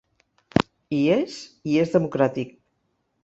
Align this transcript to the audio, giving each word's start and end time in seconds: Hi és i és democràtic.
Hi 0.99 1.01
és 1.15 1.35
i 1.73 1.77
és 1.83 1.93
democràtic. 1.97 2.57